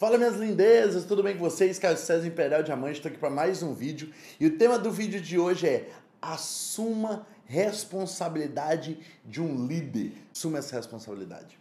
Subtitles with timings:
[0.00, 1.78] Fala minhas lindezas, tudo bem com vocês?
[1.78, 5.20] Caio César Imperial Diamante, estou aqui para mais um vídeo e o tema do vídeo
[5.20, 5.90] de hoje é
[6.22, 10.14] Assuma responsabilidade de um líder.
[10.34, 11.58] Assuma essa responsabilidade.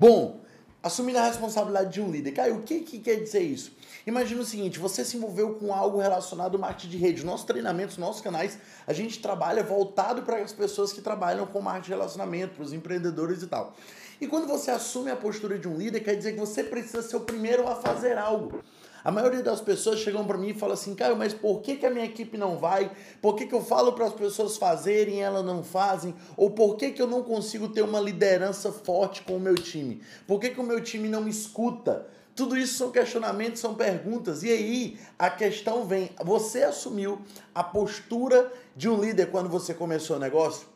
[0.00, 0.39] Bom,
[0.82, 2.32] Assumir a responsabilidade de um líder.
[2.54, 3.72] O que, que quer dizer isso?
[4.06, 7.24] Imagina o seguinte, você se envolveu com algo relacionado ao marketing de rede.
[7.24, 11.84] Nossos treinamentos, nossos canais, a gente trabalha voltado para as pessoas que trabalham com marketing
[11.84, 13.76] de relacionamento, para os empreendedores e tal.
[14.20, 17.16] E quando você assume a postura de um líder, quer dizer que você precisa ser
[17.16, 18.62] o primeiro a fazer algo.
[19.02, 21.86] A maioria das pessoas chegam para mim e falam assim, Caio, mas por que, que
[21.86, 22.90] a minha equipe não vai?
[23.22, 26.14] Por que, que eu falo para as pessoas fazerem e elas não fazem?
[26.36, 30.02] Ou por que, que eu não consigo ter uma liderança forte com o meu time?
[30.26, 32.06] Por que, que o meu time não me escuta?
[32.34, 34.42] Tudo isso são questionamentos, são perguntas.
[34.42, 37.20] E aí a questão vem: você assumiu
[37.54, 40.66] a postura de um líder quando você começou o negócio?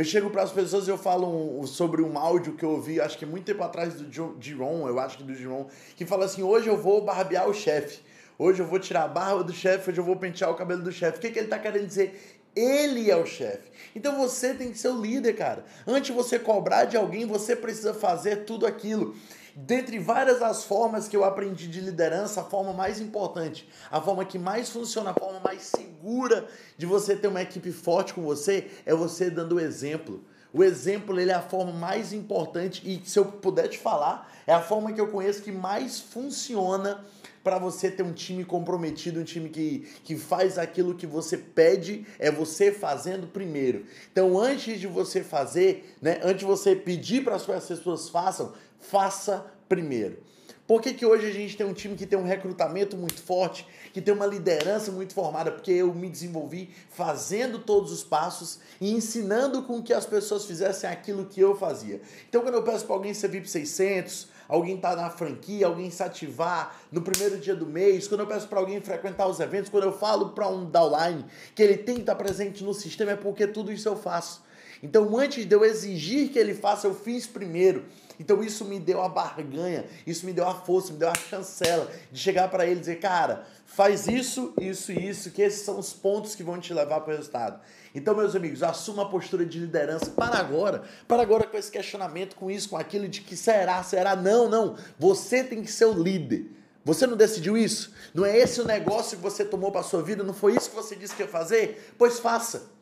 [0.00, 2.98] Eu chego para as pessoas e eu falo um, sobre um áudio que eu ouvi,
[2.98, 6.42] acho que muito tempo atrás do Giron, eu acho que do Giron, que fala assim:
[6.42, 8.00] hoje eu vou barbear o chefe.
[8.38, 10.90] Hoje eu vou tirar a barba do chefe, hoje eu vou pentear o cabelo do
[10.90, 11.18] chefe.
[11.18, 12.40] O que, que ele está querendo dizer?
[12.56, 13.70] Ele é o chefe.
[13.94, 15.66] Então você tem que ser o líder, cara.
[15.86, 19.14] Antes de você cobrar de alguém, você precisa fazer tudo aquilo.
[19.54, 24.24] Dentre várias as formas que eu aprendi de liderança, a forma mais importante, a forma
[24.24, 28.70] que mais funciona, a forma mais segura de você ter uma equipe forte com você
[28.86, 30.24] é você dando o exemplo.
[30.52, 34.52] O exemplo ele é a forma mais importante e se eu puder te falar, é
[34.52, 37.04] a forma que eu conheço que mais funciona
[37.42, 42.06] para você ter um time comprometido, um time que, que faz aquilo que você pede,
[42.18, 43.86] é você fazendo primeiro.
[44.12, 49.46] Então, antes de você fazer, né, antes de você pedir para as pessoas façam, faça
[49.68, 50.30] primeiro.
[50.70, 53.66] Por que, que hoje a gente tem um time que tem um recrutamento muito forte,
[53.92, 55.50] que tem uma liderança muito formada?
[55.50, 60.88] Porque eu me desenvolvi fazendo todos os passos e ensinando com que as pessoas fizessem
[60.88, 62.00] aquilo que eu fazia.
[62.28, 66.04] Então, quando eu peço para alguém ser VIP 600, alguém tá na franquia, alguém se
[66.04, 69.84] ativar no primeiro dia do mês, quando eu peço para alguém frequentar os eventos, quando
[69.84, 73.16] eu falo para um downline que ele tem que estar tá presente no sistema, é
[73.16, 74.40] porque tudo isso eu faço.
[74.82, 77.84] Então, antes de eu exigir que ele faça, eu fiz primeiro.
[78.18, 81.90] Então, isso me deu a barganha, isso me deu a força, me deu a chancela
[82.10, 85.78] de chegar para ele e dizer: cara, faz isso, isso e isso, que esses são
[85.78, 87.60] os pontos que vão te levar para o resultado.
[87.94, 90.82] Então, meus amigos, assuma a postura de liderança para agora.
[91.08, 94.14] Para agora com esse questionamento, com isso, com aquilo de que será, será.
[94.14, 94.76] Não, não.
[94.98, 96.46] Você tem que ser o líder.
[96.84, 97.92] Você não decidiu isso?
[98.14, 100.22] Não é esse o negócio que você tomou para sua vida?
[100.22, 101.94] Não foi isso que você disse que ia fazer?
[101.98, 102.79] Pois faça.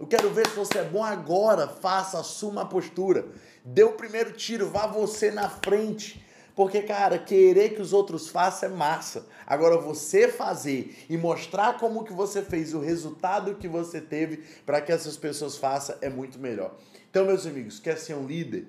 [0.00, 1.68] Eu quero ver se você é bom agora.
[1.68, 3.26] Faça, assuma a postura.
[3.62, 6.24] Dê o primeiro tiro, vá você na frente.
[6.56, 9.26] Porque, cara, querer que os outros façam é massa.
[9.46, 14.80] Agora, você fazer e mostrar como que você fez, o resultado que você teve para
[14.80, 16.74] que essas pessoas façam é muito melhor.
[17.10, 18.68] Então, meus amigos, quer ser um líder?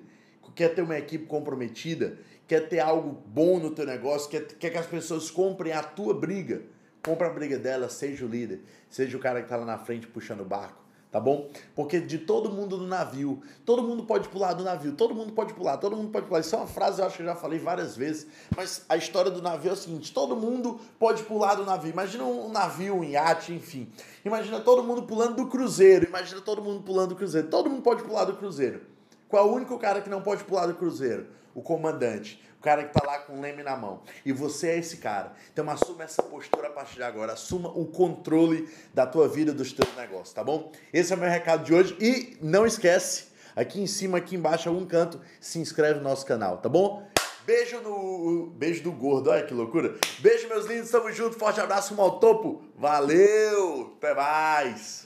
[0.54, 2.18] Quer ter uma equipe comprometida?
[2.46, 4.28] Quer ter algo bom no teu negócio?
[4.28, 6.60] Quer, quer que as pessoas comprem a tua briga?
[7.02, 8.60] Compra a briga dela, seja o líder.
[8.90, 10.82] Seja o cara que está lá na frente puxando o barco
[11.12, 11.50] tá bom?
[11.76, 15.52] Porque de todo mundo no navio, todo mundo pode pular do navio, todo mundo pode
[15.52, 16.40] pular, todo mundo pode pular.
[16.40, 19.30] Isso é uma frase eu acho que eu já falei várias vezes, mas a história
[19.30, 21.90] do navio é o seguinte: todo mundo pode pular do navio.
[21.90, 23.86] Imagina um navio, um iate, enfim.
[24.24, 27.48] Imagina todo mundo pulando do cruzeiro, imagina todo mundo pulando do cruzeiro.
[27.48, 28.91] Todo mundo pode pular do cruzeiro.
[29.32, 31.26] Qual é o único cara que não pode pular do cruzeiro?
[31.54, 34.02] O comandante o cara que tá lá com o leme na mão.
[34.24, 35.32] E você é esse cara.
[35.52, 37.32] Então assuma essa postura a partir de agora.
[37.32, 40.70] Assuma o controle da tua vida, dos teus negócios, tá bom?
[40.92, 41.96] Esse é o meu recado de hoje.
[41.98, 46.58] E não esquece, aqui em cima, aqui embaixo, algum canto, se inscreve no nosso canal,
[46.58, 47.04] tá bom?
[47.44, 48.52] Beijo no.
[48.54, 49.96] Beijo do gordo, olha que loucura.
[50.20, 51.36] Beijo, meus lindos, tamo junto.
[51.36, 52.62] Forte abraço, mal topo.
[52.76, 53.94] Valeu!
[53.96, 55.02] Até mais!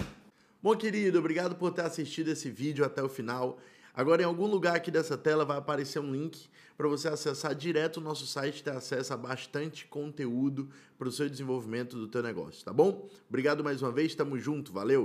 [0.62, 3.56] Bom, querido, obrigado por ter assistido esse vídeo até o final.
[3.96, 7.96] Agora, em algum lugar aqui dessa tela vai aparecer um link para você acessar direto
[7.96, 10.68] o nosso site e ter acesso a bastante conteúdo
[10.98, 13.08] para o seu desenvolvimento do teu negócio, tá bom?
[13.26, 15.04] Obrigado mais uma vez, tamo junto, valeu!